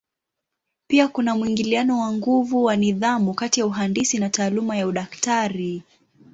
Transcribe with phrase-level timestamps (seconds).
[0.87, 5.83] Pia kuna mwingiliano wa nguvu wa nidhamu kati ya uhandisi na taaluma ya udaktari.